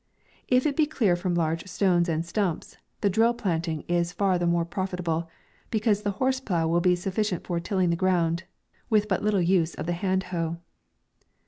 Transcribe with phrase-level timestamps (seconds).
[0.47, 4.47] If it be clear from large stones and stumps, the drill planting is far the
[4.47, 5.29] most profitable,
[5.69, 8.45] be cause the horse plough will be sufficient for tilling the ground,
[8.89, 10.57] w r ith but little use of the hand hoe.